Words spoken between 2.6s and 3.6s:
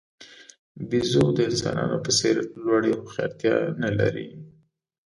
لوړې هوښیارتیا